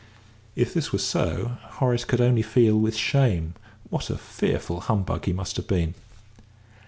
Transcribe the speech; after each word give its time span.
(If 0.55 0.73
this 0.73 0.91
were 0.91 0.97
so, 0.97 1.59
Horace 1.61 2.05
could 2.05 2.21
only 2.21 2.41
feel 2.41 2.75
with 2.75 2.95
shame 2.95 3.53
what 3.91 4.09
a 4.09 4.17
fearful 4.17 4.79
humbug 4.79 5.25
he 5.25 5.31
must 5.31 5.57
have 5.57 5.67
been.) 5.67 5.93